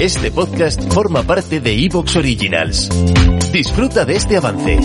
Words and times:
Este 0.00 0.30
podcast 0.30 0.92
forma 0.92 1.22
parte 1.22 1.58
de 1.58 1.72
Evox 1.72 2.16
Originals. 2.16 2.90
Disfruta 3.50 4.04
de 4.04 4.16
este 4.16 4.36
avance. 4.36 4.78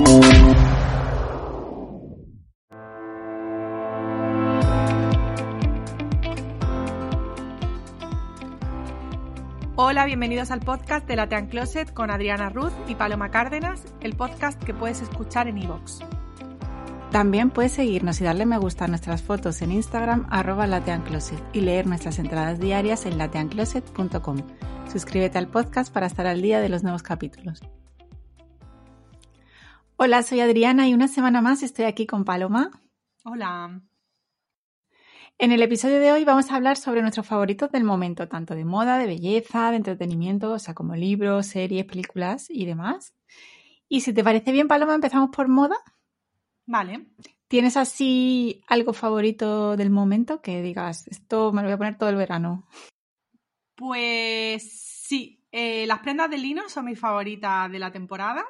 Hola, 9.75 10.05
bienvenidos 10.05 10.49
al 10.49 10.61
podcast 10.61 11.05
de 11.05 11.17
Latean 11.17 11.47
Closet 11.47 11.93
con 11.93 12.09
Adriana 12.09 12.47
Ruz 12.47 12.71
y 12.87 12.95
Paloma 12.95 13.31
Cárdenas, 13.31 13.83
el 13.99 14.15
podcast 14.15 14.63
que 14.63 14.73
puedes 14.73 15.01
escuchar 15.01 15.49
en 15.49 15.57
iVoox. 15.57 16.20
También 17.11 17.49
puedes 17.49 17.73
seguirnos 17.73 18.21
y 18.21 18.23
darle 18.23 18.45
me 18.45 18.57
gusta 18.57 18.85
a 18.85 18.87
nuestras 18.87 19.21
fotos 19.21 19.61
en 19.61 19.73
Instagram 19.73 20.27
arroba 20.29 20.65
lateancloset 20.65 21.43
y 21.51 21.59
leer 21.59 21.85
nuestras 21.85 22.19
entradas 22.19 22.57
diarias 22.57 23.05
en 23.05 23.17
lateancloset.com. 23.17 24.37
Suscríbete 24.89 25.37
al 25.37 25.49
podcast 25.49 25.93
para 25.93 26.07
estar 26.07 26.25
al 26.25 26.41
día 26.41 26.61
de 26.61 26.69
los 26.69 26.83
nuevos 26.83 27.03
capítulos. 27.03 27.59
Hola, 29.97 30.23
soy 30.23 30.39
Adriana 30.39 30.87
y 30.87 30.93
una 30.93 31.09
semana 31.09 31.41
más 31.41 31.63
estoy 31.63 31.83
aquí 31.83 32.07
con 32.07 32.23
Paloma. 32.23 32.71
Hola. 33.25 33.81
En 35.37 35.51
el 35.51 35.61
episodio 35.63 35.99
de 35.99 36.13
hoy 36.13 36.23
vamos 36.23 36.49
a 36.49 36.55
hablar 36.55 36.77
sobre 36.77 37.01
nuestros 37.01 37.27
favoritos 37.27 37.71
del 37.71 37.83
momento, 37.83 38.29
tanto 38.29 38.55
de 38.55 38.63
moda, 38.63 38.97
de 38.97 39.07
belleza, 39.07 39.71
de 39.71 39.77
entretenimiento, 39.77 40.53
o 40.53 40.59
sea, 40.59 40.73
como 40.73 40.95
libros, 40.95 41.47
series, 41.47 41.83
películas 41.83 42.49
y 42.49 42.65
demás. 42.65 43.13
Y 43.89 43.99
si 43.99 44.13
te 44.13 44.23
parece 44.23 44.53
bien, 44.53 44.69
Paloma, 44.69 44.95
empezamos 44.95 45.29
por 45.35 45.49
moda. 45.49 45.75
Vale. 46.71 47.05
¿Tienes 47.49 47.75
así 47.75 48.63
algo 48.65 48.93
favorito 48.93 49.75
del 49.75 49.89
momento 49.89 50.41
que 50.41 50.61
digas, 50.61 51.05
esto 51.09 51.51
me 51.51 51.61
lo 51.61 51.67
voy 51.67 51.73
a 51.73 51.77
poner 51.77 51.97
todo 51.97 52.07
el 52.07 52.15
verano? 52.15 52.65
Pues 53.75 54.71
sí, 54.71 55.43
eh, 55.51 55.85
las 55.85 55.99
prendas 55.99 56.29
de 56.29 56.37
lino 56.37 56.69
son 56.69 56.85
mis 56.85 56.97
favoritas 56.97 57.69
de 57.69 57.77
la 57.77 57.91
temporada. 57.91 58.45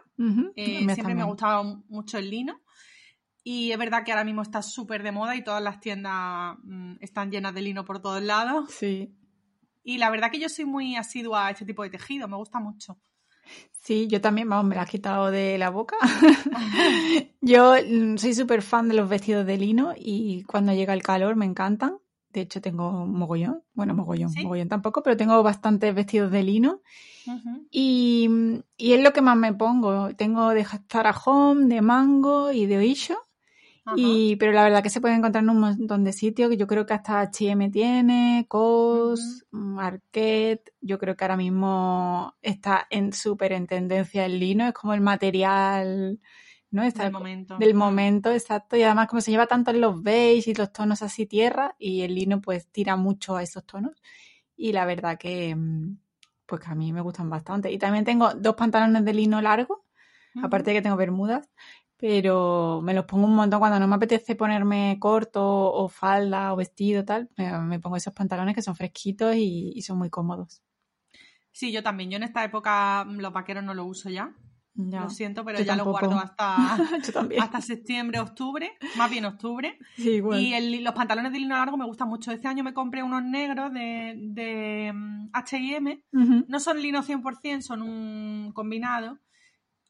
Eh, 0.56 0.86
siempre 0.94 1.16
me 1.16 1.24
ha 1.24 1.26
gustado 1.26 1.84
mucho 1.90 2.20
el 2.20 2.30
lino. 2.30 2.62
Y 3.44 3.72
es 3.72 3.80
verdad 3.80 4.04
que 4.06 4.12
ahora 4.12 4.24
mismo 4.24 4.44
está 4.44 4.62
súper 4.62 5.02
de 5.02 5.12
moda 5.12 5.36
y 5.36 5.44
todas 5.44 5.64
las 5.64 5.80
tiendas 5.80 6.58
mm, 6.62 6.98
están 7.00 7.32
llenas 7.32 7.56
de 7.56 7.64
lino 7.64 7.86
por 7.86 8.04
todos 8.04 8.22
lados. 8.22 8.70
Sí. 8.70 9.16
Y 9.84 9.98
la 9.98 10.12
verdad 10.12 10.30
que 10.30 10.40
yo 10.40 10.48
soy 10.48 10.66
muy 10.66 10.96
asidua 10.96 11.48
a 11.48 11.50
este 11.50 11.66
tipo 11.66 11.82
de 11.82 11.90
tejido, 11.90 12.28
me 12.28 12.38
gusta 12.38 12.60
mucho. 12.60 13.00
Sí, 13.72 14.08
yo 14.08 14.22
también, 14.22 14.48
vamos, 14.48 14.66
me 14.66 14.76
la 14.76 14.84
has 14.84 14.90
quitado 14.90 15.32
de 15.32 15.58
la 15.58 15.72
boca. 15.72 15.98
yo 17.42 17.74
mm, 17.74 18.18
soy 18.18 18.34
súper 18.36 18.62
fan 18.62 18.88
de 18.88 18.94
los 18.94 19.10
vestidos 19.10 19.46
de 19.46 19.58
lino 19.58 19.94
y 19.98 20.44
cuando 20.44 20.72
llega 20.74 20.94
el 20.94 21.02
calor 21.02 21.36
me 21.36 21.46
encantan. 21.46 21.98
De 22.30 22.42
hecho, 22.42 22.62
tengo 22.62 23.06
mogollón. 23.06 23.64
Bueno, 23.74 23.94
mogollón, 23.94 24.30
¿Sí? 24.30 24.44
mogollón 24.44 24.70
tampoco, 24.70 25.04
pero 25.04 25.18
tengo 25.18 25.42
bastantes 25.44 25.94
vestidos 25.94 26.32
de 26.32 26.44
lino. 26.44 26.82
Y, 27.70 28.30
y 28.78 28.94
es 28.94 29.04
lo 29.04 29.14
que 29.14 29.22
más 29.22 29.36
me 29.36 29.54
pongo. 29.54 30.16
Tengo 30.16 30.52
de 30.52 30.66
Home, 31.26 31.66
de 31.66 31.82
Mango 31.82 32.52
y 32.52 32.68
de 32.68 32.78
Oisho. 32.78 33.18
Ajá. 33.84 33.96
Y, 33.98 34.36
pero 34.36 34.52
la 34.52 34.64
verdad 34.64 34.84
que 34.84 34.92
se 34.92 35.02
puede 35.02 35.16
encontrar 35.16 35.44
en 35.44 35.50
un 35.50 35.60
montón 35.60 36.04
de 36.04 36.14
sitios, 36.14 36.50
que 36.50 36.58
yo 36.58 36.68
creo 36.68 36.86
que 36.86 36.94
hasta 36.94 37.20
H&M 37.22 37.70
tiene, 37.72 38.46
COS, 38.48 39.46
Market, 39.50 40.72
yo 40.82 41.00
creo 41.00 41.16
que 41.16 41.24
ahora 41.24 41.38
mismo 41.38 42.36
está 42.42 42.86
en 42.92 43.12
súper 43.12 43.54
en 43.54 43.66
tendencia 43.66 44.26
el 44.26 44.40
lino, 44.40 44.68
es 44.68 44.74
como 44.74 44.94
el 44.94 45.02
material, 45.02 46.20
¿no? 46.70 46.84
Está 46.84 47.04
Del 47.04 47.12
momento. 47.12 47.58
del 47.58 47.74
momento, 47.74 48.32
exacto, 48.32 48.78
y 48.78 48.84
además 48.84 49.08
como 49.08 49.20
se 49.22 49.32
lleva 49.32 49.48
tanto 49.48 49.72
en 49.72 49.82
los 49.82 50.02
beige 50.04 50.52
y 50.52 50.54
los 50.54 50.72
tonos 50.72 51.02
así 51.02 51.26
tierra, 51.26 51.76
y 51.80 52.02
el 52.02 52.14
lino 52.14 52.40
pues 52.40 52.68
tira 52.68 52.96
mucho 52.96 53.36
a 53.36 53.44
esos 53.44 53.66
tonos, 53.66 53.94
y 54.56 54.74
la 54.74 54.86
verdad 54.86 55.18
que, 55.18 55.56
mm, 55.56 55.98
pues 56.46 56.62
que 56.62 56.70
a 56.70 56.76
mí 56.76 56.94
me 56.94 57.02
gustan 57.02 57.30
bastante. 57.30 57.72
Y 57.72 57.80
también 57.80 58.06
tengo 58.06 58.34
dos 58.36 58.56
pantalones 58.56 59.04
de 59.06 59.14
lino 59.14 59.42
largo, 59.42 59.86
aparte 60.44 60.70
de 60.70 60.78
que 60.78 60.82
tengo 60.82 60.98
bermudas, 60.98 61.50
pero 62.02 62.82
me 62.84 62.94
los 62.96 63.06
pongo 63.06 63.26
un 63.28 63.36
montón 63.36 63.60
cuando 63.60 63.80
no 63.80 63.88
me 63.88 63.96
apetece 63.96 64.36
ponerme 64.36 64.98
corto 65.00 65.42
o 65.72 65.88
falda 65.88 66.52
o 66.52 66.56
vestido 66.58 67.06
tal, 67.06 67.30
me, 67.38 67.58
me 67.60 67.80
pongo 67.80 67.96
esos 67.96 68.14
pantalones 68.14 68.56
que 68.56 68.62
son 68.64 68.76
fresquitos 68.76 69.36
y, 69.36 69.72
y 69.76 69.82
son 69.84 69.98
muy 70.00 70.10
cómodos. 70.10 70.62
Sí, 71.52 71.72
yo 71.72 71.84
también. 71.84 72.10
Yo 72.10 72.18
en 72.18 72.24
esta 72.24 72.44
época 72.44 73.06
mm, 73.06 73.20
los 73.20 73.32
vaqueros 73.32 73.64
no 73.64 73.74
los 73.74 73.86
uso 73.88 74.10
ya. 74.10 74.34
Ya. 74.74 75.02
Lo 75.02 75.10
siento, 75.10 75.44
pero 75.44 75.60
yo 75.60 75.66
ya 75.66 75.76
tampoco. 75.76 76.00
los 76.02 76.10
guardo 76.16 76.26
hasta, 76.26 76.76
hasta 77.42 77.62
septiembre, 77.62 78.20
octubre, 78.20 78.72
más 78.96 79.12
bien 79.12 79.26
octubre. 79.26 79.78
Sí. 79.98 80.22
Y 80.40 80.54
el- 80.54 80.84
los 80.84 80.94
pantalones 80.94 81.34
de 81.34 81.40
lino 81.40 81.56
largo 81.58 81.76
me 81.78 81.86
gustan 81.86 82.08
mucho. 82.08 82.32
Este 82.32 82.48
año 82.48 82.64
me 82.64 82.74
compré 82.74 83.04
unos 83.04 83.22
negros 83.24 83.72
de, 83.74 84.16
de 84.18 84.94
H&M. 85.34 86.04
No 86.48 86.60
son 86.62 86.82
lino 86.82 87.04
100%, 87.04 87.62
son 87.62 87.82
un 87.82 88.52
combinado. 88.54 89.20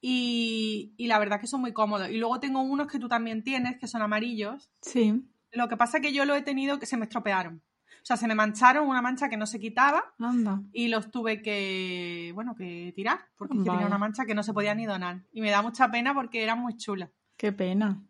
Y, 0.01 0.93
y 0.97 1.07
la 1.07 1.19
verdad 1.19 1.39
que 1.39 1.47
son 1.47 1.61
muy 1.61 1.73
cómodos. 1.73 2.09
Y 2.09 2.17
luego 2.17 2.39
tengo 2.39 2.61
unos 2.61 2.87
que 2.87 2.99
tú 2.99 3.07
también 3.07 3.43
tienes, 3.43 3.77
que 3.77 3.87
son 3.87 4.01
amarillos. 4.01 4.71
Sí, 4.81 5.23
Lo 5.51 5.69
que 5.69 5.77
pasa 5.77 5.97
es 5.97 6.03
que 6.03 6.11
yo 6.13 6.25
lo 6.25 6.33
he 6.35 6.41
tenido 6.41 6.79
que 6.79 6.85
se 6.87 6.97
me 6.97 7.05
estropearon. 7.05 7.61
O 8.01 8.05
sea, 8.05 8.17
se 8.17 8.27
me 8.27 8.33
mancharon, 8.33 8.87
una 8.87 9.01
mancha 9.01 9.29
que 9.29 9.37
no 9.37 9.45
se 9.45 9.59
quitaba 9.59 10.15
anda. 10.17 10.63
y 10.73 10.87
los 10.87 11.11
tuve 11.11 11.43
que, 11.43 12.31
bueno, 12.33 12.55
que 12.55 12.91
tirar, 12.95 13.19
porque 13.35 13.55
tenía 13.57 13.85
una 13.85 13.99
mancha 13.99 14.25
que 14.25 14.33
no 14.33 14.41
se 14.41 14.53
podía 14.53 14.73
ni 14.73 14.87
donar. 14.87 15.23
Y 15.31 15.41
me 15.41 15.51
da 15.51 15.61
mucha 15.61 15.91
pena 15.91 16.13
porque 16.15 16.41
eran 16.41 16.59
muy 16.59 16.75
chulas. 16.77 17.11
Qué 17.37 17.51
pena. 17.51 18.03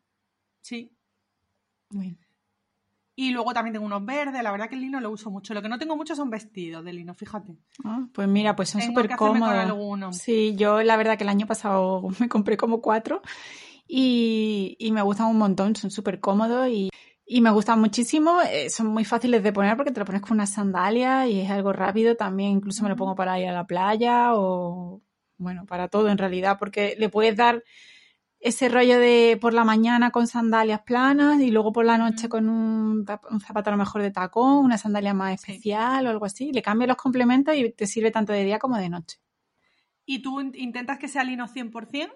Sí. 0.62 0.96
Bueno. 1.90 2.16
Y 3.16 3.32
luego 3.32 3.54
también 3.54 3.74
tengo 3.74 3.86
unos 3.86 4.06
verdes, 4.06 4.42
la 4.42 4.52
verdad 4.52 4.70
que 4.70 4.76
el 4.76 4.82
lino 4.82 5.00
lo 5.02 5.12
uso 5.12 5.30
mucho. 5.30 5.54
Lo 5.54 5.62
que 5.62 5.68
no 5.70 5.78
tengo 5.78 5.96
mucho 5.98 6.16
son 6.16 6.30
vestidos 6.30 6.84
de 6.86 6.94
lino, 6.94 7.14
fíjate. 7.14 7.58
Ah, 7.84 8.08
pues 8.14 8.28
mira, 8.28 8.56
pues 8.56 8.70
son 8.70 8.82
súper 8.88 9.08
cómodos. 9.18 9.54
Sí, 10.14 10.56
yo 10.56 10.82
la 10.82 10.96
verdad 10.98 11.18
que 11.18 11.24
el 11.24 11.30
año 11.30 11.46
pasado 11.46 12.04
me 12.20 12.30
compré 12.30 12.56
como 12.58 12.82
cuatro 12.82 13.22
y, 13.88 14.76
y 14.80 14.92
me 14.92 15.02
gustan 15.02 15.28
un 15.28 15.38
montón, 15.38 15.76
son 15.76 15.92
súper 15.92 16.20
cómodos 16.20 16.70
y, 16.70 16.90
y 17.26 17.42
me 17.42 17.52
gustan 17.52 17.80
muchísimo. 17.80 18.42
eh, 18.42 18.70
son 18.70 18.88
muy 18.88 19.04
fáciles 19.06 19.44
de 19.44 19.52
poner 19.54 19.76
porque 19.76 19.92
te 19.92 20.00
lo 20.00 20.06
pones 20.06 20.22
con 20.22 20.34
unas 20.34 20.54
sandalias 20.54 21.28
y 21.28 21.42
es 21.42 21.50
algo 21.52 21.74
rápido. 21.74 22.16
También 22.16 22.52
incluso 22.52 22.84
me 22.84 22.90
lo 22.90 22.96
pongo 22.96 23.16
para 23.16 23.40
ir 23.40 23.48
a 23.50 23.54
la 23.54 23.68
playa 23.68 24.34
o, 24.36 25.02
bueno, 25.38 25.66
para 25.66 25.88
todo 25.90 26.10
en 26.10 26.18
realidad, 26.18 26.58
porque 26.60 26.96
le 26.98 27.10
puedes 27.10 27.36
dar 27.36 27.64
ese 28.42 28.68
rollo 28.70 29.00
de 29.00 29.38
por 29.40 29.54
la 29.54 29.64
mañana 29.64 30.12
con 30.12 30.28
sandalias 30.28 30.82
planas 30.82 31.40
y 31.42 31.52
luego 31.52 31.72
por 31.72 31.86
la 31.86 31.98
noche 31.98 32.28
con 32.28 32.50
un, 32.50 33.06
zap- 33.06 33.28
un 33.32 33.40
zapato 33.40 33.70
a 33.70 33.74
lo 33.74 33.78
mejor 33.78 34.02
de 34.02 34.12
tacón, 34.12 34.66
una 34.66 34.78
sandalia 34.78 35.14
más 35.14 35.40
Sí. 35.42 35.52
especial 35.52 36.08
o 36.08 36.10
algo 36.10 36.26
así. 36.26 36.52
Le 36.52 36.62
cambias 36.62 36.88
los 36.90 36.98
complementos 36.98 37.56
y 37.56 37.72
te 37.72 37.86
sirve 37.88 38.12
tanto 38.12 38.34
de 38.34 38.44
día 38.44 38.58
como 38.60 38.78
de 38.78 38.90
noche. 38.90 39.18
¿Y 40.06 40.22
tú 40.24 40.42
in- 40.42 40.54
intentas 40.56 40.98
que 40.98 41.08
sea 41.08 41.24
lino 41.24 41.48
100%? 41.48 42.10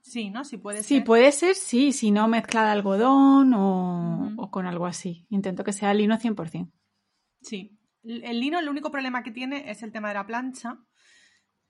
Sí, 0.00 0.30
¿no? 0.30 0.44
Si 0.44 0.56
puede 0.56 0.82
Sí, 0.82 0.96
ser. 0.96 1.04
puede 1.04 1.32
ser, 1.32 1.54
sí, 1.54 1.92
si 1.92 2.10
no 2.10 2.26
mezcla 2.28 2.64
de 2.64 2.70
algodón 2.70 3.52
o, 3.52 4.32
o 4.38 4.50
con 4.50 4.64
algo 4.66 4.86
así. 4.86 5.26
Intento 5.28 5.62
que 5.64 5.74
sea 5.74 5.92
lino 5.92 6.16
100%. 6.16 6.72
Sí. 7.42 7.78
El 8.04 8.40
lino, 8.40 8.58
el 8.58 8.68
único 8.70 8.90
problema 8.90 9.22
que 9.22 9.30
tiene 9.30 9.70
es 9.70 9.82
el 9.82 9.92
tema 9.92 10.08
de 10.08 10.14
la 10.14 10.26
plancha. 10.26 10.78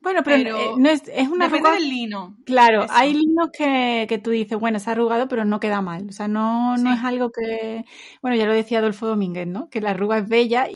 Bueno, 0.00 0.20
pero, 0.24 0.36
Pero 0.44 0.58
eh, 0.58 0.74
no 0.78 0.88
es, 0.88 1.02
es 1.08 1.28
una 1.28 1.46
Depende 1.46 1.68
arruga- 1.70 1.74
del 1.80 1.88
lino. 1.88 2.36
Claro, 2.44 2.84
Eso. 2.84 2.92
hay 2.94 3.14
linos 3.14 3.50
que, 3.56 4.06
que 4.08 4.18
tú 4.18 4.30
dices, 4.30 4.58
bueno, 4.58 4.76
está 4.78 4.92
arrugado, 4.92 5.26
pero 5.28 5.44
no 5.44 5.58
queda 5.60 5.82
mal. 5.82 6.06
O 6.08 6.12
sea, 6.12 6.28
no, 6.28 6.76
es 6.76 7.04
algo 7.04 7.30
que. 7.30 7.84
Bueno, 8.22 8.36
ya 8.36 8.46
lo 8.46 8.52
decía 8.52 8.78
Adolfo 8.78 9.06
Domínguez, 9.06 9.46
¿no? 9.48 9.68
Que 9.68 9.80
la 9.80 9.90
arruga 9.90 10.18
es 10.18 10.28
bella. 10.28 10.68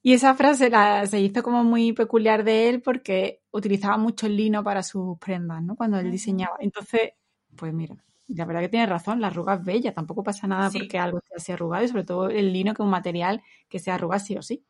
Y 0.00 0.12
esa 0.12 0.34
frase 0.34 0.70
la, 0.70 1.06
se 1.06 1.20
hizo 1.20 1.42
como 1.42 1.64
muy 1.64 1.92
peculiar 1.92 2.44
de 2.44 2.68
él 2.68 2.80
porque 2.80 3.42
utilizaba 3.50 3.98
mucho 3.98 4.26
el 4.26 4.36
lino 4.36 4.62
para 4.62 4.82
sus 4.84 5.18
prendas, 5.18 5.60
¿no? 5.62 5.74
Cuando 5.74 5.98
él 5.98 6.10
diseñaba. 6.10 6.56
Entonces, 6.60 7.10
pues 7.56 7.74
mira, 7.74 7.96
la 8.28 8.44
verdad 8.44 8.60
que 8.62 8.68
tiene 8.68 8.86
razón, 8.86 9.20
la 9.20 9.26
arruga 9.26 9.54
es 9.54 9.64
bella, 9.64 9.92
tampoco 9.92 10.22
pasa 10.22 10.46
nada 10.46 10.70
Sí. 10.70 10.78
porque 10.78 10.98
algo 10.98 11.18
esté 11.18 11.34
así 11.36 11.52
arrugado 11.52 11.84
y 11.84 11.88
sobre 11.88 12.04
todo 12.04 12.28
el 12.30 12.52
lino 12.52 12.72
que 12.74 12.82
es 12.82 12.84
un 12.84 12.90
material 12.90 13.42
que 13.68 13.80
se 13.80 13.90
arruga 13.90 14.20
sí 14.20 14.36
o 14.36 14.42
sí. 14.42 14.64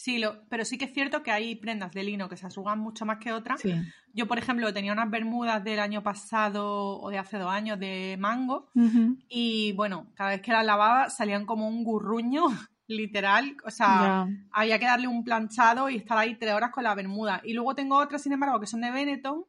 Sí, 0.00 0.16
lo, 0.16 0.48
pero 0.48 0.64
sí 0.64 0.78
que 0.78 0.86
es 0.86 0.94
cierto 0.94 1.22
que 1.22 1.30
hay 1.30 1.56
prendas 1.56 1.92
de 1.92 2.02
lino 2.02 2.30
que 2.30 2.38
se 2.38 2.46
arrugan 2.46 2.78
mucho 2.78 3.04
más 3.04 3.18
que 3.18 3.34
otras. 3.34 3.60
Sí. 3.60 3.74
Yo, 4.14 4.26
por 4.26 4.38
ejemplo, 4.38 4.72
tenía 4.72 4.94
unas 4.94 5.10
bermudas 5.10 5.62
del 5.62 5.78
año 5.78 6.02
pasado 6.02 6.98
o 6.98 7.10
de 7.10 7.18
hace 7.18 7.36
dos 7.36 7.50
años 7.50 7.78
de 7.78 8.16
mango 8.18 8.70
y, 9.28 9.72
bueno, 9.72 10.06
cada 10.14 10.30
vez 10.30 10.40
que 10.40 10.52
las 10.52 10.64
lavaba 10.64 11.10
salían 11.10 11.44
como 11.44 11.68
un 11.68 11.84
gurruño 11.84 12.44
literal, 12.86 13.58
o 13.62 13.70
sea, 13.70 14.26
había 14.52 14.78
que 14.78 14.86
darle 14.86 15.06
un 15.06 15.22
planchado 15.22 15.90
y 15.90 15.96
estar 15.96 16.16
ahí 16.16 16.34
tres 16.34 16.54
horas 16.54 16.70
con 16.70 16.84
la 16.84 16.94
bermuda. 16.94 17.42
Y 17.44 17.52
luego 17.52 17.74
tengo 17.74 17.98
otras, 17.98 18.22
sin 18.22 18.32
embargo, 18.32 18.58
que 18.58 18.66
son 18.66 18.80
de 18.80 18.90
Benetton 18.90 19.44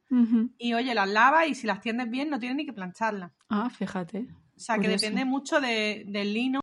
y 0.57 0.73
oye, 0.73 0.93
las 0.93 1.07
lavas 1.07 1.47
y 1.47 1.55
si 1.55 1.65
las 1.65 1.79
tiendes 1.79 2.09
bien 2.09 2.29
no 2.29 2.39
tienes 2.39 2.57
ni 2.57 2.65
que 2.65 2.73
plancharlas. 2.73 3.31
Ah, 3.47 3.69
fíjate. 3.69 4.27
O 4.57 4.59
sea, 4.59 4.77
que 4.79 4.89
depende 4.89 5.23
mucho 5.23 5.61
de, 5.61 6.03
del 6.07 6.33
lino. 6.33 6.59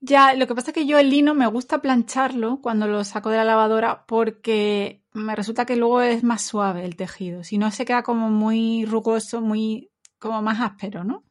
Ya, 0.00 0.34
lo 0.34 0.46
que 0.46 0.54
pasa 0.54 0.70
es 0.70 0.74
que 0.74 0.86
yo 0.86 0.98
el 0.98 1.10
lino 1.10 1.34
me 1.34 1.46
gusta 1.46 1.82
plancharlo 1.82 2.60
cuando 2.62 2.86
lo 2.86 3.04
saco 3.04 3.30
de 3.30 3.36
la 3.36 3.44
lavadora 3.44 4.06
porque 4.06 5.02
me 5.12 5.36
resulta 5.36 5.66
que 5.66 5.76
luego 5.76 6.00
es 6.00 6.24
más 6.24 6.42
suave 6.42 6.84
el 6.84 6.96
tejido. 6.96 7.44
Si 7.44 7.58
no, 7.58 7.70
se 7.70 7.84
queda 7.84 8.02
como 8.02 8.30
muy 8.30 8.84
rugoso, 8.86 9.40
muy 9.40 9.90
como 10.18 10.40
más 10.42 10.60
áspero, 10.60 11.04
¿no? 11.04 11.24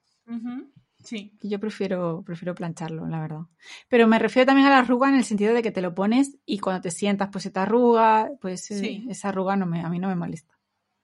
Sí. 1.04 1.34
Yo 1.42 1.60
prefiero, 1.60 2.22
prefiero 2.24 2.54
plancharlo, 2.54 3.08
la 3.08 3.22
verdad. 3.22 3.42
Pero 3.88 4.08
me 4.08 4.20
refiero 4.20 4.46
también 4.46 4.68
a 4.68 4.72
la 4.72 4.80
arruga 4.80 5.10
en 5.10 5.16
el 5.16 5.24
sentido 5.24 5.54
de 5.54 5.64
que 5.64 5.72
te 5.72 5.82
lo 5.82 5.96
pones 5.96 6.38
y 6.46 6.60
cuando 6.60 6.82
te 6.82 6.92
sientas, 6.92 7.30
pues 7.32 7.44
se 7.44 7.52
te 7.52 7.60
arruga, 7.60 8.30
pues 8.40 8.70
eh, 8.72 9.04
esa 9.10 9.30
arruga 9.30 9.56
no 9.56 9.66
me, 9.66 9.82
a 9.82 9.90
mí 9.90 9.98
no 9.98 10.10
me 10.10 10.16
molesta. 10.16 10.60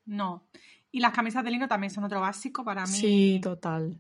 No. 0.06 0.48
Y 0.92 1.00
las 1.00 1.14
camisas 1.14 1.44
de 1.44 1.52
lino 1.52 1.68
también 1.68 1.92
son 1.92 2.04
otro 2.04 2.22
básico 2.22 2.64
para 2.64 2.86
mí. 2.86 2.94
Sí, 2.94 3.40
total. 3.42 4.00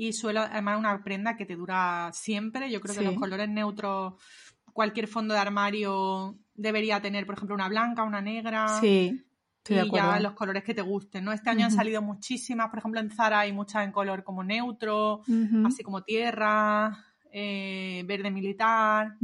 Y 0.00 0.12
suelo, 0.12 0.40
además, 0.40 0.78
una 0.78 1.02
prenda 1.02 1.36
que 1.36 1.46
te 1.46 1.56
dura 1.56 2.10
siempre. 2.12 2.70
Yo 2.70 2.80
creo 2.80 2.94
que 2.94 3.02
los 3.02 3.14
colores 3.14 3.48
neutros, 3.48 4.14
cualquier 4.72 5.08
fondo 5.08 5.34
de 5.34 5.40
armario 5.40 6.38
debería 6.54 7.00
tener, 7.00 7.26
por 7.26 7.34
ejemplo, 7.34 7.54
una 7.54 7.68
blanca, 7.68 8.04
una 8.04 8.20
negra. 8.20 8.80
Sí 8.80 9.24
y 9.68 9.90
ya 9.92 10.18
los 10.20 10.32
colores 10.32 10.64
que 10.64 10.74
te 10.74 10.82
gusten, 10.82 11.24
¿no? 11.24 11.32
Este 11.32 11.50
año 11.50 11.66
han 11.66 11.70
salido 11.70 12.02
muchísimas, 12.02 12.68
por 12.70 12.78
ejemplo 12.78 13.00
en 13.00 13.10
Zara 13.10 13.40
hay 13.40 13.52
muchas 13.52 13.84
en 13.84 13.92
color 13.92 14.24
como 14.24 14.42
neutro, 14.42 15.22
así 15.64 15.82
como 15.82 16.02
tierra, 16.02 17.04
eh, 17.32 18.02
verde 18.06 18.30
militar. 18.30 19.16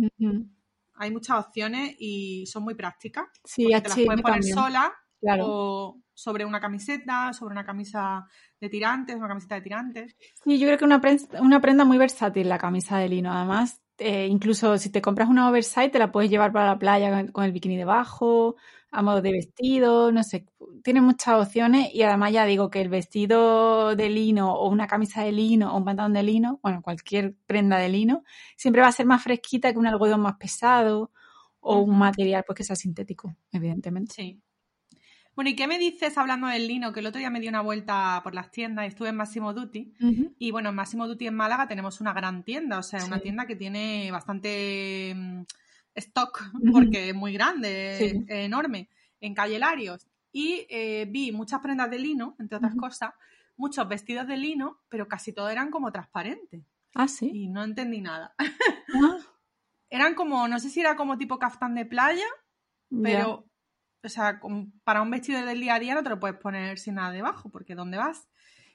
Hay 0.99 1.11
muchas 1.11 1.46
opciones 1.46 1.94
y 1.99 2.46
son 2.46 2.62
muy 2.64 2.75
prácticas. 2.75 3.26
Sí, 3.44 3.67
te 3.67 3.88
las 3.88 3.99
puedes 4.00 4.22
poner 4.22 4.44
sola 4.44 4.93
o 5.40 6.00
sobre 6.16 6.46
una 6.46 6.60
camiseta, 6.60 7.32
sobre 7.34 7.52
una 7.52 7.64
camisa 7.64 8.26
de 8.58 8.68
tirantes, 8.70 9.16
una 9.16 9.28
camiseta 9.28 9.56
de 9.56 9.60
tirantes. 9.60 10.16
Sí, 10.42 10.58
yo 10.58 10.66
creo 10.66 10.78
que 10.78 10.84
una 10.84 11.00
prenda, 11.00 11.42
una 11.42 11.60
prenda 11.60 11.84
muy 11.84 11.98
versátil 11.98 12.48
la 12.48 12.58
camisa 12.58 12.96
de 12.96 13.10
lino. 13.10 13.30
Además, 13.30 13.82
eh, 13.98 14.26
incluso 14.26 14.78
si 14.78 14.90
te 14.90 15.02
compras 15.02 15.28
una 15.28 15.48
oversize, 15.48 15.90
te 15.90 15.98
la 15.98 16.10
puedes 16.10 16.30
llevar 16.30 16.52
para 16.52 16.66
la 16.66 16.78
playa 16.78 17.30
con 17.32 17.44
el 17.44 17.52
bikini 17.52 17.76
debajo 17.76 18.56
a 18.96 19.02
modo 19.02 19.20
de 19.20 19.30
vestido, 19.30 20.10
no 20.10 20.22
sé, 20.22 20.46
tiene 20.82 21.02
muchas 21.02 21.46
opciones 21.46 21.92
y 21.92 22.02
además 22.02 22.32
ya 22.32 22.46
digo 22.46 22.70
que 22.70 22.80
el 22.80 22.88
vestido 22.88 23.94
de 23.94 24.08
lino 24.08 24.54
o 24.54 24.70
una 24.70 24.86
camisa 24.86 25.22
de 25.22 25.32
lino 25.32 25.74
o 25.74 25.76
un 25.76 25.84
pantalón 25.84 26.14
de 26.14 26.22
lino, 26.22 26.60
bueno, 26.62 26.80
cualquier 26.80 27.34
prenda 27.46 27.76
de 27.76 27.90
lino, 27.90 28.22
siempre 28.56 28.80
va 28.80 28.88
a 28.88 28.92
ser 28.92 29.04
más 29.04 29.22
fresquita 29.22 29.70
que 29.70 29.78
un 29.78 29.86
algodón 29.86 30.22
más 30.22 30.36
pesado 30.36 31.10
o 31.60 31.80
un 31.80 31.98
material 31.98 32.44
pues 32.46 32.56
que 32.56 32.64
sea 32.64 32.76
sintético, 32.76 33.36
evidentemente. 33.52 34.14
Sí. 34.14 34.40
Bueno, 35.36 35.50
¿y 35.50 35.54
qué 35.54 35.66
me 35.66 35.78
dices 35.78 36.16
hablando 36.16 36.46
del 36.46 36.66
lino? 36.66 36.94
Que 36.94 37.00
el 37.00 37.06
otro 37.06 37.18
día 37.18 37.28
me 37.28 37.40
di 37.40 37.48
una 37.48 37.60
vuelta 37.60 38.22
por 38.24 38.34
las 38.34 38.50
tiendas 38.50 38.86
y 38.86 38.88
estuve 38.88 39.10
en 39.10 39.16
Máximo 39.16 39.52
Duty. 39.52 39.92
Y 40.38 40.50
bueno, 40.50 40.70
en 40.70 40.74
Máximo 40.74 41.06
Duty 41.06 41.26
en 41.26 41.34
Málaga 41.34 41.68
tenemos 41.68 42.00
una 42.00 42.14
gran 42.14 42.42
tienda, 42.42 42.78
o 42.78 42.82
sea, 42.82 43.04
una 43.04 43.20
tienda 43.20 43.46
que 43.46 43.54
tiene 43.54 44.10
bastante 44.10 45.12
mm, 45.14 45.42
stock, 45.94 46.42
porque 46.72 47.10
es 47.10 47.14
muy 47.14 47.34
grande, 47.34 48.24
enorme, 48.28 48.88
en 49.20 49.34
Calle 49.34 49.58
Larios. 49.58 50.08
Y 50.32 50.66
eh, 50.70 51.06
vi 51.06 51.32
muchas 51.32 51.60
prendas 51.60 51.90
de 51.90 51.98
lino, 51.98 52.34
entre 52.38 52.56
otras 52.56 52.74
cosas, 52.74 53.10
muchos 53.58 53.86
vestidos 53.86 54.26
de 54.26 54.38
lino, 54.38 54.80
pero 54.88 55.06
casi 55.06 55.34
todos 55.34 55.52
eran 55.52 55.70
como 55.70 55.92
transparentes. 55.92 56.64
Ah, 56.94 57.08
sí. 57.08 57.30
Y 57.32 57.48
no 57.48 57.62
entendí 57.62 58.00
nada. 58.00 58.34
Ah. 58.38 59.18
eran 59.90 60.14
como, 60.14 60.48
no 60.48 60.58
sé 60.60 60.70
si 60.70 60.80
era 60.80 60.96
como 60.96 61.18
tipo 61.18 61.38
caftán 61.38 61.74
de 61.74 61.84
playa, 61.84 62.26
pero, 63.02 63.44
o 64.06 64.08
sea, 64.08 64.41
para 64.85 65.03
un 65.03 65.11
vestido 65.11 65.44
del 65.44 65.61
día 65.61 65.75
a 65.75 65.79
día 65.79 65.94
no 65.94 66.03
te 66.03 66.08
lo 66.08 66.19
puedes 66.19 66.37
poner 66.38 66.79
sin 66.79 66.94
nada 66.94 67.12
debajo, 67.12 67.50
porque 67.50 67.75
¿dónde 67.75 67.99
vas? 67.99 68.26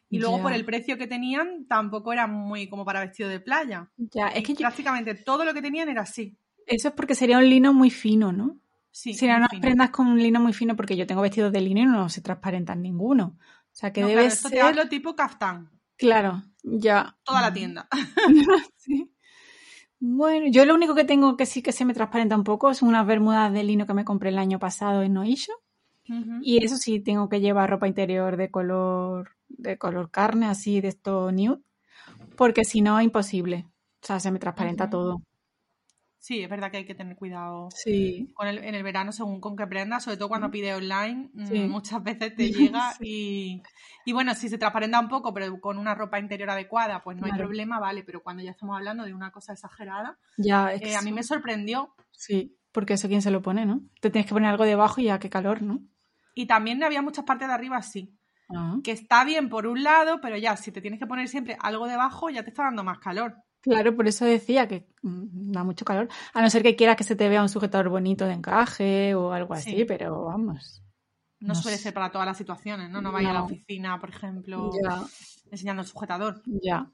Y 0.10 0.20
luego 0.20 0.42
por 0.42 0.52
el 0.52 0.66
precio 0.66 0.98
que 0.98 1.08
tenían 1.08 1.66
tampoco 1.68 2.12
era 2.12 2.28
muy 2.28 2.68
como 2.68 2.84
para 2.84 3.00
vestido 3.00 3.30
de 3.30 3.40
playa. 3.40 3.90
Ya, 3.96 4.28
es 4.28 4.44
que 4.44 4.56
prácticamente 4.56 5.16
todo 5.16 5.46
lo 5.46 5.54
que 5.54 5.62
tenían 5.62 5.88
era 5.88 6.02
así. 6.02 6.38
Eso 6.68 6.90
es 6.90 6.94
porque 6.94 7.16
sería 7.16 7.38
un 7.38 7.50
lino 7.50 7.74
muy 7.74 7.90
fino, 7.90 8.34
¿no? 8.34 8.58
Sí. 8.92 9.14
Serían 9.14 9.38
unas 9.38 9.62
prendas 9.62 9.90
con 9.90 10.08
un 10.08 10.22
lino 10.22 10.42
muy 10.42 10.52
fino 10.52 10.76
porque 10.76 10.98
yo 10.98 11.08
tengo 11.08 11.22
vestidos 11.22 11.54
de 11.54 11.62
lino 11.62 11.80
y 11.80 11.86
no 11.86 12.10
se 12.10 12.22
transparentan 12.22 12.82
ninguno. 12.82 13.38
O 13.40 13.74
sea 13.74 13.94
que 13.94 14.04
debe 14.04 14.26
esto 14.26 14.50
ser. 14.50 14.76
Te 14.76 14.86
tipo 14.88 15.16
caftán. 15.16 15.70
Claro, 15.96 16.44
ya. 16.62 17.16
Toda 17.24 17.42
la 17.42 17.54
tienda. 17.54 17.88
sí. 18.76 19.01
Bueno, 20.04 20.48
yo 20.50 20.66
lo 20.66 20.74
único 20.74 20.96
que 20.96 21.04
tengo 21.04 21.38
que 21.38 21.46
sí 21.46 21.62
que 21.62 21.72
se 21.72 21.86
me 21.86 21.94
transparenta 21.94 22.36
un 22.36 22.44
poco 22.44 22.74
son 22.74 22.90
unas 22.90 23.06
bermudas 23.06 23.54
de 23.54 23.64
lino 23.64 23.86
que 23.86 23.94
me 23.94 24.04
compré 24.04 24.30
el 24.30 24.40
año 24.40 24.58
pasado 24.58 25.04
en 25.04 25.14
Noisho. 25.14 25.54
Y 26.42 26.66
eso 26.66 26.76
sí, 26.78 27.00
tengo 27.00 27.30
que 27.30 27.40
llevar 27.40 27.70
ropa 27.70 27.88
interior 27.88 28.36
de 28.36 28.50
color, 28.50 29.38
de 29.48 29.78
color 29.78 30.10
carne, 30.10 30.48
así 30.48 30.82
de 30.82 30.88
esto 30.88 31.32
nude, 31.32 31.60
porque 32.36 32.66
si 32.66 32.82
no, 32.82 33.00
es 33.00 33.06
imposible. 33.06 33.68
O 34.04 34.08
sea, 34.08 34.20
se 34.20 34.32
me 34.32 34.40
transparenta 34.40 34.90
todo. 34.90 35.22
Sí, 36.22 36.44
es 36.44 36.50
verdad 36.52 36.70
que 36.70 36.78
hay 36.78 36.86
que 36.86 36.94
tener 36.94 37.16
cuidado 37.16 37.70
sí. 37.74 38.32
con 38.36 38.48
el, 38.48 38.60
en 38.60 38.76
el 38.76 38.84
verano 38.84 39.12
según 39.12 39.42
con 39.42 39.56
qué 39.56 39.66
prenda, 39.66 40.00
sobre 40.00 40.18
todo 40.18 40.30
cuando 40.30 40.52
pide 40.52 40.76
online, 40.76 41.32
mm, 41.34 41.68
muchas 41.68 42.04
veces 42.04 42.36
te 42.36 42.52
llega 42.52 42.94
y, 43.00 43.64
y, 44.06 44.14
bueno, 44.14 44.36
si 44.36 44.48
se 44.48 44.60
transparenta 44.60 45.00
un 45.00 45.10
poco, 45.10 45.34
pero 45.34 45.60
con 45.60 45.80
una 45.80 45.96
ropa 45.96 46.20
interior 46.20 46.52
adecuada, 46.52 47.02
pues 47.04 47.18
no 47.18 47.26
hay 47.26 47.32
problema, 47.32 47.80
vale, 47.80 48.04
pero 48.04 48.22
cuando 48.22 48.44
ya 48.44 48.52
estamos 48.52 48.78
hablando 48.78 49.04
de 49.04 49.16
una 49.16 49.32
cosa 49.32 49.54
exagerada, 49.54 50.20
ya, 50.38 50.72
eh, 50.76 50.96
a 50.96 51.02
mí 51.02 51.12
me 51.12 51.24
sorprendió. 51.24 51.96
Sí, 52.12 52.56
porque 52.72 52.94
eso 52.94 53.08
quién 53.08 53.24
se 53.24 53.32
lo 53.32 53.42
pone, 53.42 53.66
¿no? 53.66 53.82
Te 54.00 54.12
tienes 54.12 54.28
que 54.28 54.36
poner 54.36 54.52
algo 54.52 54.66
debajo 54.66 55.02
y 55.02 55.06
ya 55.06 55.18
qué 55.18 55.32
calor, 55.32 55.64
¿no? 55.64 55.80
Y 56.36 56.46
también 56.46 56.84
había 56.84 57.02
muchas 57.02 57.26
partes 57.26 57.48
de 57.48 57.56
arriba 57.56 57.78
así. 57.78 58.16
Ah. 58.56 58.78
Que 58.84 58.92
está 58.92 59.24
bien 59.24 59.50
por 59.50 59.66
un 59.66 59.82
lado, 59.82 60.22
pero 60.22 60.38
ya 60.38 60.56
si 60.56 60.72
te 60.72 60.82
tienes 60.82 61.00
que 61.00 61.08
poner 61.08 61.28
siempre 61.28 61.58
algo 61.60 61.88
debajo, 61.88 62.30
ya 62.30 62.44
te 62.44 62.52
está 62.52 62.66
dando 62.66 62.84
más 62.84 63.00
calor. 63.00 63.38
Claro, 63.62 63.96
por 63.96 64.08
eso 64.08 64.26
decía 64.26 64.68
que 64.68 64.88
mm, 65.04 65.52
da 65.52 65.64
mucho 65.64 65.86
calor. 65.86 66.10
A 66.34 66.42
no 66.42 66.50
ser 66.50 66.64
que 66.64 66.76
quieras 66.76 66.96
que 66.96 67.04
se 67.04 67.16
te 67.16 67.30
vea 67.30 67.42
un 67.42 67.50
sujetador 67.50 67.90
bonito 67.90 68.26
de 68.26 68.34
encaje 68.34 69.14
o 69.16 69.32
algo 69.32 69.54
así, 69.54 69.86
pero 69.86 70.26
vamos. 70.26 70.84
No, 71.40 71.56
suele 71.56 71.78
ser 71.78 71.94
para 71.94 72.12
todas 72.12 72.28
las 72.28 72.38
situaciones, 72.38 72.90
¿no? 72.90 73.02
No 73.02 73.12
vaya 73.12 73.32
a 73.32 73.34
la 73.34 73.44
oficina, 73.44 74.00
por 74.00 74.10
ejemplo, 74.10 74.70
enseñando 75.52 75.82
el 75.82 75.88
sujetador. 75.88 76.42
Ya. 76.46 76.92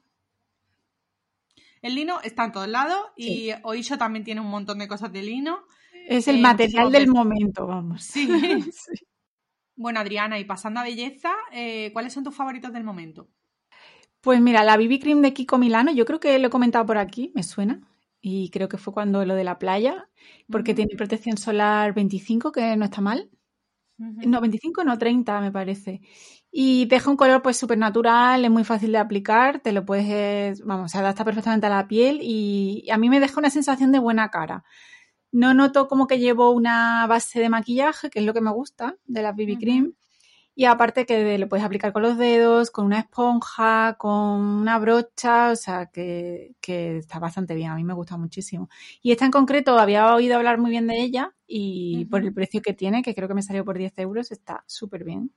El 1.82 1.94
lino 1.94 2.20
está 2.22 2.44
en 2.44 2.52
todos 2.52 2.68
lados 2.68 2.98
y 3.16 3.50
Oisho 3.62 3.98
también 3.98 4.24
tiene 4.24 4.40
un 4.40 4.48
montón 4.48 4.78
de 4.78 4.88
cosas 4.88 5.12
de 5.12 5.22
lino. 5.22 5.60
Es 6.08 6.28
el 6.28 6.36
eh, 6.36 6.40
material 6.40 6.90
del 6.90 7.08
momento, 7.08 7.66
vamos. 7.66 8.02
Sí. 8.12 8.28
Bueno, 9.76 10.00
Adriana, 10.00 10.40
y 10.40 10.44
pasando 10.44 10.80
a 10.80 10.82
belleza, 10.82 11.30
eh, 11.52 11.90
¿cuáles 11.92 12.12
son 12.12 12.24
tus 12.24 12.34
favoritos 12.34 12.72
del 12.72 12.82
momento? 12.82 13.28
Pues 14.20 14.40
mira, 14.40 14.64
la 14.64 14.76
BB 14.76 14.98
Cream 15.00 15.22
de 15.22 15.32
Kiko 15.32 15.58
Milano, 15.58 15.92
yo 15.92 16.04
creo 16.04 16.20
que 16.20 16.38
lo 16.38 16.48
he 16.48 16.50
comentado 16.50 16.84
por 16.86 16.98
aquí, 16.98 17.32
me 17.34 17.42
suena. 17.42 17.80
Y 18.20 18.50
creo 18.50 18.68
que 18.68 18.78
fue 18.78 18.92
cuando 18.92 19.24
lo 19.24 19.34
de 19.34 19.44
la 19.44 19.58
playa, 19.58 20.08
porque 20.50 20.74
tiene 20.74 20.96
protección 20.96 21.36
solar 21.36 21.94
25, 21.94 22.50
que 22.50 22.76
no 22.76 22.84
está 22.84 23.00
mal. 23.00 23.30
No, 23.98 24.40
25, 24.40 24.84
no 24.84 24.98
30, 24.98 25.40
me 25.40 25.52
parece. 25.52 26.00
Y 26.50 26.86
deja 26.86 27.10
un 27.10 27.16
color 27.16 27.42
pues 27.42 27.56
súper 27.56 27.78
natural, 27.78 28.44
es 28.44 28.50
muy 28.50 28.64
fácil 28.64 28.92
de 28.92 28.98
aplicar, 28.98 29.60
te 29.60 29.72
lo 29.72 29.84
puedes, 29.84 30.64
vamos, 30.64 30.92
se 30.92 30.98
adapta 30.98 31.24
perfectamente 31.24 31.66
a 31.66 31.70
la 31.70 31.88
piel 31.88 32.20
y 32.22 32.88
a 32.90 32.98
mí 32.98 33.10
me 33.10 33.20
deja 33.20 33.38
una 33.40 33.50
sensación 33.50 33.92
de 33.92 33.98
buena 34.00 34.30
cara. 34.30 34.64
No 35.32 35.54
noto 35.54 35.88
como 35.88 36.06
que 36.06 36.18
llevo 36.18 36.50
una 36.52 37.06
base 37.06 37.40
de 37.40 37.48
maquillaje, 37.50 38.10
que 38.10 38.20
es 38.20 38.24
lo 38.26 38.34
que 38.34 38.40
me 38.40 38.52
gusta 38.52 38.96
de 39.06 39.22
la 39.22 39.32
BB 39.32 39.58
Cream. 39.58 39.94
Y 40.58 40.64
aparte 40.64 41.06
que 41.06 41.38
lo 41.38 41.48
puedes 41.48 41.64
aplicar 41.64 41.92
con 41.92 42.02
los 42.02 42.18
dedos, 42.18 42.72
con 42.72 42.84
una 42.84 42.98
esponja, 42.98 43.94
con 43.96 44.40
una 44.40 44.76
brocha, 44.80 45.52
o 45.52 45.54
sea 45.54 45.86
que, 45.86 46.56
está 46.60 47.20
bastante 47.20 47.54
bien, 47.54 47.70
a 47.70 47.76
mí 47.76 47.84
me 47.84 47.94
gusta 47.94 48.16
muchísimo. 48.16 48.68
Y 49.00 49.12
esta 49.12 49.24
en 49.24 49.30
concreto 49.30 49.78
había 49.78 50.12
oído 50.12 50.34
hablar 50.34 50.58
muy 50.58 50.72
bien 50.72 50.88
de 50.88 51.00
ella 51.00 51.32
y 51.46 52.06
por 52.06 52.24
el 52.24 52.34
precio 52.34 52.60
que 52.60 52.72
tiene, 52.72 53.02
que 53.02 53.14
creo 53.14 53.28
que 53.28 53.34
me 53.34 53.42
salió 53.44 53.64
por 53.64 53.78
10 53.78 53.96
euros, 53.98 54.32
está 54.32 54.64
súper 54.66 55.04
bien. 55.04 55.30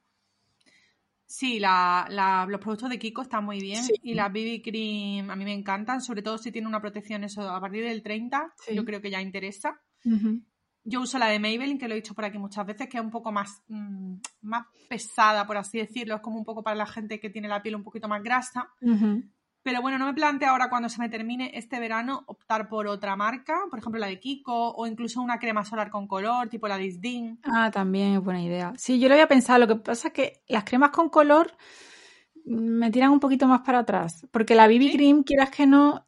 Sí, 1.28 1.60
los 1.60 2.60
productos 2.60 2.90
de 2.90 2.98
Kiko 2.98 3.22
están 3.22 3.46
muy 3.46 3.60
bien 3.60 3.84
y 4.02 4.16
las 4.16 4.32
BB 4.32 4.64
Cream 4.64 5.30
a 5.30 5.36
mí 5.36 5.44
me 5.46 5.54
encantan, 5.54 6.02
sobre 6.02 6.24
todo 6.24 6.40
si 6.40 6.52
tiene 6.52 6.68
una 6.68 6.82
protección 6.82 7.24
eso 7.24 7.48
a 7.48 7.62
partir 7.62 7.84
del 7.84 8.02
30, 8.02 8.56
yo 8.74 8.84
creo 8.84 9.02
que 9.02 9.12
ya 9.12 9.22
interesa. 9.22 9.80
Yo 10.84 11.02
uso 11.02 11.20
la 11.20 11.28
de 11.28 11.40
Maybelline, 11.40 11.78
que 11.78 11.88
lo 11.88 11.94
he 11.94 11.98
dicho 11.98 12.14
por 12.14 12.26
aquí 12.26 12.38
muchas 12.40 12.66
veces, 12.66 12.88
que 12.90 12.98
es 12.98 13.04
un 13.04 13.12
poco 13.12 13.32
más, 13.32 13.62
mm, 13.68 14.16
más 14.42 14.66
pesada, 14.90 15.46
por 15.46 15.58
así 15.58 15.78
decirlo. 15.78 16.16
Es 16.16 16.22
como 16.22 16.38
un 16.38 16.46
poco 16.46 16.64
para 16.64 16.76
la 16.76 16.86
gente 16.88 17.20
que 17.20 17.30
tiene 17.30 17.48
la 17.48 17.62
piel 17.62 17.76
un 17.76 17.84
poquito 17.84 18.08
más 18.08 18.24
grasa. 18.24 18.70
Pero 19.64 19.82
bueno, 19.82 20.00
no 20.00 20.08
me 20.08 20.14
planteo 20.16 20.50
ahora 20.50 20.70
cuando 20.70 20.90
se 20.90 21.00
me 21.00 21.08
termine 21.08 21.52
este 21.54 21.80
verano 21.80 22.24
optar 22.26 22.68
por 22.68 22.88
otra 22.88 23.16
marca, 23.16 23.60
por 23.70 23.78
ejemplo 23.78 24.00
la 24.00 24.08
de 24.08 24.20
Kiko, 24.20 24.72
o 24.72 24.88
incluso 24.88 25.22
una 25.22 25.38
crema 25.38 25.64
solar 25.64 25.92
con 25.92 26.08
color, 26.08 26.50
tipo 26.50 26.68
la 26.68 26.78
Disdin. 26.78 27.40
Ah, 27.44 27.70
también 27.70 28.16
es 28.16 28.24
buena 28.24 28.42
idea. 28.42 28.74
Sí, 28.76 29.00
yo 29.00 29.08
lo 29.08 29.14
había 29.14 29.28
pensado. 29.28 29.60
Lo 29.60 29.68
que 29.68 29.76
pasa 29.76 30.08
es 30.08 30.14
que 30.16 30.42
las 30.48 30.64
cremas 30.64 30.90
con 30.90 31.10
color 31.10 31.56
me 32.46 32.92
tiran 32.92 33.12
un 33.12 33.20
poquito 33.20 33.48
más 33.48 33.62
para 33.62 33.80
atrás. 33.80 34.28
Porque 34.32 34.56
la 34.56 34.68
BB 34.68 34.92
Cream, 34.94 35.24
quieras 35.24 35.50
que 35.50 35.68
no, 35.68 36.06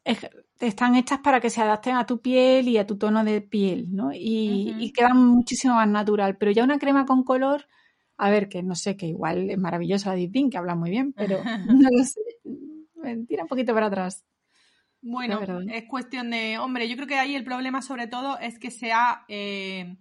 están 0.60 0.94
hechas 0.96 1.20
para 1.20 1.40
que 1.40 1.50
se 1.50 1.60
adapten 1.60 1.96
a 1.96 2.06
tu 2.06 2.20
piel 2.20 2.68
y 2.68 2.78
a 2.78 2.86
tu 2.86 2.96
tono 2.96 3.24
de 3.24 3.40
piel, 3.40 3.86
¿no? 3.90 4.10
Y, 4.12 4.92
quedan 4.94 5.18
muchísimo 5.18 5.74
más 5.74 5.88
natural. 5.88 6.36
Pero 6.36 6.52
ya 6.52 6.64
una 6.64 6.78
crema 6.78 7.06
con 7.06 7.24
color, 7.24 7.66
a 8.16 8.30
ver, 8.30 8.48
que 8.48 8.62
no 8.62 8.74
sé, 8.74 8.96
que 8.96 9.06
igual 9.06 9.50
es 9.50 9.58
maravillosa 9.58 10.10
la 10.10 10.16
Deep 10.16 10.50
que 10.50 10.58
habla 10.58 10.74
muy 10.74 10.90
bien, 10.90 11.12
pero 11.12 11.38
no 11.82 11.88
lo 11.90 12.04
sé. 12.04 12.20
Me 12.94 13.16
tira 13.26 13.42
un 13.42 13.48
poquito 13.48 13.74
para 13.74 13.86
atrás. 13.86 14.24
Bueno, 15.06 15.38
es 15.70 15.84
cuestión 15.84 16.30
de, 16.30 16.56
hombre, 16.58 16.88
yo 16.88 16.96
creo 16.96 17.06
que 17.06 17.18
ahí 17.18 17.34
el 17.34 17.44
problema 17.44 17.82
sobre 17.82 18.06
todo 18.06 18.38
es 18.38 18.58
que 18.58 18.70
sea 18.70 19.26
eh, 19.28 19.98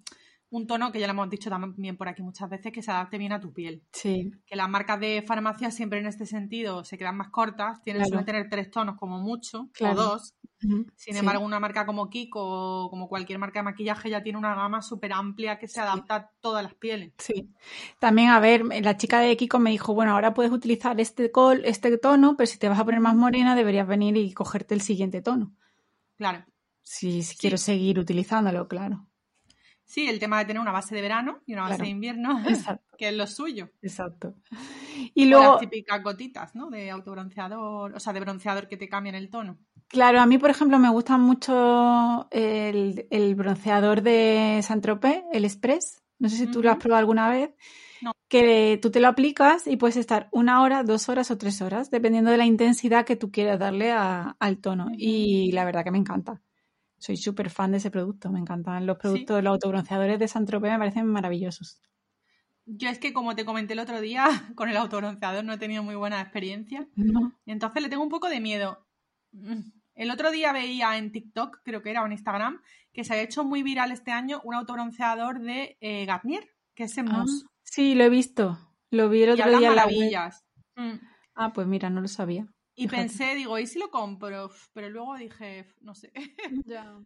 un 0.54 0.68
tono 0.68 0.92
que 0.92 1.00
ya 1.00 1.08
lo 1.08 1.14
hemos 1.14 1.30
dicho 1.30 1.50
también 1.50 1.98
por 1.98 2.08
aquí 2.08 2.22
muchas 2.22 2.50
veces, 2.50 2.72
que 2.72 2.84
se 2.84 2.92
adapte 2.92 3.18
bien 3.18 3.32
a 3.34 3.40
tu 3.40 3.52
piel. 3.52 3.84
Sí. 3.92 4.32
Que 4.46 4.56
las 4.56 4.70
marcas 4.70 5.00
de 5.00 5.24
farmacia 5.26 5.72
siempre 5.72 6.00
en 6.00 6.06
este 6.06 6.26
sentido 6.26 6.84
se 6.84 6.98
quedan 6.98 7.18
más 7.18 7.30
cortas, 7.30 7.82
tienen 7.82 8.04
que 8.04 8.24
tener 8.24 8.50
tres 8.50 8.70
tonos 8.70 8.96
como 8.98 9.20
mucho, 9.20 9.70
o 9.80 9.96
dos. 9.96 10.36
Sin 10.96 11.18
embargo, 11.18 11.44
una 11.44 11.60
marca 11.60 11.86
como 11.86 12.10
Kiko 12.10 12.40
o 12.86 12.90
como 12.90 13.10
cualquier 13.10 13.40
marca 13.40 13.60
de 13.60 13.64
maquillaje 13.64 14.10
ya 14.10 14.24
tiene 14.24 14.38
una 14.38 14.56
gama 14.56 14.82
súper 14.82 15.12
amplia 15.12 15.58
que 15.58 15.68
se 15.68 15.82
adapta 15.82 16.16
a 16.16 16.30
todas 16.40 16.64
las 16.64 16.76
pieles. 16.76 17.14
Sí. 17.18 17.50
También, 18.00 18.30
a 18.30 18.40
ver, 18.40 18.64
la 18.64 18.96
chica 18.96 19.20
de 19.20 19.36
Kiko 19.36 19.60
me 19.60 19.72
dijo, 19.72 19.94
bueno, 19.94 20.14
ahora 20.14 20.34
puedes 20.34 20.52
utilizar 20.52 21.00
este, 21.02 21.32
col, 21.32 21.64
este 21.66 21.98
tono, 21.98 22.38
pero 22.38 22.48
si 22.48 22.60
te 22.60 22.70
vas 22.70 22.80
a 22.80 22.86
poner 22.86 23.02
más 23.02 23.16
morena 23.16 23.56
deberías 23.56 23.88
venir 23.88 24.16
y 24.16 24.34
cogerte 24.34 24.74
el 24.74 24.82
siguiente 24.82 25.22
tono. 25.22 25.54
Claro. 26.16 26.46
Si, 26.84 27.24
quiero 27.40 27.58
seguir 27.58 28.00
utilizándolo, 28.00 28.68
claro. 28.68 29.08
Sí, 29.86 30.08
el 30.08 30.20
tema 30.20 30.40
de 30.40 30.46
tener 30.46 30.62
una 30.62 30.72
base 30.72 30.96
de 30.96 31.02
verano 31.02 31.42
y 31.46 31.54
una 31.54 31.63
base 31.63 31.84
de 31.84 31.90
invierno, 31.90 32.42
que 32.98 33.10
es 33.10 33.16
lo 33.16 33.28
suyo. 33.28 33.70
Exacto. 33.82 34.36
Y 35.13 35.25
luego. 35.25 35.54
las 35.54 35.60
típicas 35.60 36.02
gotitas, 36.04 36.56
¿no? 36.56 36.70
De 36.70 36.90
autobronceador, 36.90 37.94
o 37.96 38.00
sea, 38.00 38.13
de 38.13 38.20
bronceador 38.20 38.68
que 38.68 38.78
te 38.78 38.90
cambian 38.90 39.16
el 39.16 39.30
tono. 39.30 39.58
Claro, 39.88 40.20
a 40.22 40.25
mí, 40.25 40.38
por 40.38 40.50
ejemplo, 40.50 40.80
me 40.80 40.90
gusta 40.90 41.18
mucho 41.18 42.28
el, 42.32 43.36
bronceador 43.36 44.02
de 44.02 44.62
Saint-Tropez, 44.63 45.24
el 45.32 45.46
Express. 45.46 46.02
No 46.18 46.30
sé 46.30 46.38
si 46.38 46.48
tú 46.48 46.63
lo 46.63 46.72
has 46.72 46.78
probado 46.78 47.00
alguna 47.00 47.30
vez. 47.30 47.52
No. 48.02 48.13
Que 48.28 48.80
tú 48.82 48.90
te 48.90 49.00
lo 49.00 49.08
aplicas 49.08 49.68
y 49.68 49.78
puedes 49.78 49.98
estar 49.98 50.30
una 50.32 50.62
hora, 50.62 50.84
dos 50.84 51.10
horas 51.10 51.30
o 51.32 51.38
tres 51.38 51.62
horas, 51.62 51.92
dependiendo 51.92 52.32
de 52.32 52.38
la 52.38 52.46
intensidad 52.46 53.06
que 53.06 53.16
tú 53.16 53.32
quieras 53.32 53.60
darle 53.60 53.92
al 53.92 54.58
tono. 54.60 54.88
Y 54.98 55.52
la 55.52 55.66
verdad 55.66 55.84
que 55.84 55.92
me 55.92 56.00
encanta 56.00 56.42
soy 57.04 57.18
súper 57.18 57.50
fan 57.50 57.72
de 57.72 57.80
ese 57.80 57.92
producto. 57.92 58.32
Me 58.32 58.40
encantan 58.40 58.86
los 58.86 58.98
productos, 58.98 59.44
los 59.44 59.52
autobronceadores 59.52 60.18
de 60.18 60.28
San 60.30 60.46
me 60.50 60.78
parecen 60.78 61.06
maravillosos. 61.06 61.82
Yo 62.66 62.88
es 62.88 62.98
que, 62.98 63.12
como 63.12 63.36
te 63.36 63.44
comenté 63.44 63.74
el 63.74 63.80
otro 63.80 64.00
día, 64.00 64.24
con 64.56 64.70
el 64.70 64.78
autobronceador 64.78 65.44
no 65.44 65.52
he 65.52 65.58
tenido 65.58 65.84
muy 65.84 65.96
buena 65.96 66.22
experiencia. 66.22 66.88
Y 67.46 67.52
entonces 67.52 67.84
le 67.84 67.90
tengo 67.90 68.04
un 68.04 68.10
poco 68.10 68.30
de 68.30 68.40
miedo. 68.40 68.88
Mm. 69.34 69.64
El 69.96 70.12
otro 70.12 70.32
día 70.32 70.54
veía 70.54 70.98
en 70.98 71.12
TikTok, 71.12 71.60
creo 71.66 71.82
que 71.82 71.90
era 71.90 72.04
o 72.04 72.06
en 72.06 72.14
Instagram, 72.14 72.62
que 72.94 73.04
se 73.04 73.14
ha 73.14 73.22
hecho 73.22 73.44
muy 73.44 73.64
viral 73.64 73.92
este 73.92 74.12
año 74.12 74.40
un 74.46 74.56
autobronceador 74.56 75.42
de 75.42 75.78
eh, 75.82 76.06
Garnier, 76.06 76.56
que 76.74 76.86
es 76.86 76.98
en 76.98 77.10
ah, 77.10 77.18
mousse. 77.18 77.46
sí, 77.64 77.96
lo 77.96 78.06
he 78.06 78.10
visto. 78.10 78.58
Lo 78.92 79.10
vi 79.10 79.24
el 79.24 79.32
otro 79.32 79.60
día 79.60 79.70
en 79.70 79.76
la 79.76 80.32
mm. 80.78 81.00
Ah, 81.36 81.52
pues 81.52 81.68
mira, 81.68 81.90
no 81.90 82.00
lo 82.00 82.08
sabía. 82.08 82.48
Y 82.75 82.88
pensé, 82.88 83.36
digo, 83.36 83.60
¿y 83.60 83.68
si 83.68 83.80
lo 83.80 83.89
compro? 83.89 84.50
Pero 84.74 84.89
luego 84.89 85.15
dije, 85.15 85.65
no 85.82 85.94
sé. 85.94 86.12
ya. 86.65 87.00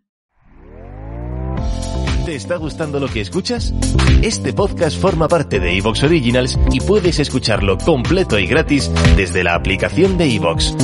¿Te 2.25 2.36
está 2.36 2.57
gustando 2.57 3.00
lo 3.00 3.07
que 3.07 3.21
escuchas? 3.21 3.74
Este 4.21 4.51
podcast 4.51 5.00
forma 5.00 5.29
parte 5.29 5.62
de 5.62 5.77
Evox 5.77 6.03
Originals 6.03 6.59
y 6.74 6.81
puedes 6.81 7.19
escucharlo 7.19 7.77
completo 7.77 8.38
y 8.38 8.47
gratis 8.47 8.91
desde 9.15 9.45
la 9.45 9.55
aplicación 9.55 10.17
de 10.17 10.36
Evox. 10.36 10.75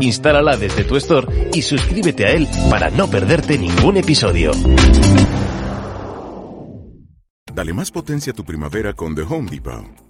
Instálala 0.00 0.58
desde 0.58 0.84
tu 0.84 0.96
store 0.96 1.50
y 1.54 1.62
suscríbete 1.62 2.26
a 2.26 2.32
él 2.32 2.46
para 2.68 2.90
no 2.90 3.08
perderte 3.08 3.56
ningún 3.56 3.96
episodio. 3.96 4.52
Dale 7.54 7.72
más 7.72 7.90
potencia 7.90 8.32
a 8.32 8.36
tu 8.36 8.44
primavera 8.44 8.92
con 8.92 9.14
The 9.14 9.22
Home 9.22 9.50
Depot. 9.50 10.09